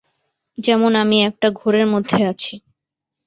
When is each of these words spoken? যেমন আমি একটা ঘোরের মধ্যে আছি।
যেমন 0.57 0.91
আমি 0.95 1.17
একটা 1.23 1.47
ঘোরের 1.51 1.85
মধ্যে 1.87 2.19
আছি। 2.31 2.53